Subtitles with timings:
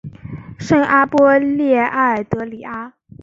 [0.57, 2.91] 圣阿波利奈尔德里阿。